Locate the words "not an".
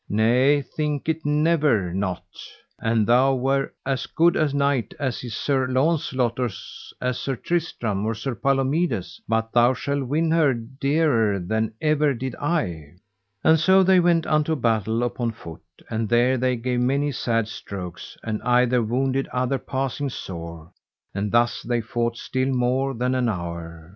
1.93-3.05